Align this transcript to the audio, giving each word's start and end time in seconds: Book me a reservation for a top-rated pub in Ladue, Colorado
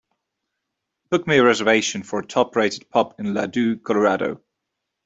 Book 1.11 1.27
me 1.27 1.37
a 1.37 1.43
reservation 1.43 2.01
for 2.01 2.17
a 2.17 2.25
top-rated 2.25 2.89
pub 2.89 3.13
in 3.19 3.35
Ladue, 3.35 3.77
Colorado 3.83 4.41